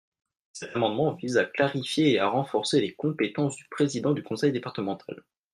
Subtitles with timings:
[0.53, 5.21] Cet amendement vise à clarifier et à renforcer les compétences du président du conseil départemental.